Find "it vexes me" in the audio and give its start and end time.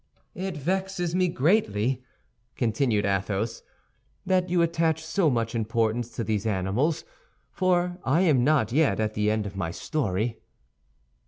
0.33-1.27